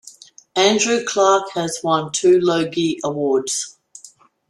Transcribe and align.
Andrew 0.55 1.03
Clarke 1.05 1.51
has 1.53 1.79
won 1.83 2.11
two 2.11 2.39
Logie 2.39 2.97
Awards. 3.03 3.77